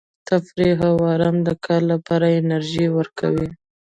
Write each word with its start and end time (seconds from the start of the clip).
تفریح 0.29 0.79
او 0.91 0.97
ارام 1.13 1.37
د 1.47 1.49
کار 1.65 1.81
لپاره 1.91 2.27
انرژي 2.39 2.85
ورکوي. 2.97 3.49